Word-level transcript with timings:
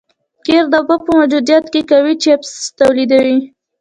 قیر 0.45 0.63
د 0.69 0.73
اوبو 0.79 0.95
په 1.05 1.09
موجودیت 1.17 1.65
کې 1.73 1.81
قوي 1.89 2.13
چسپش 2.23 2.53
تولیدوي 2.79 3.37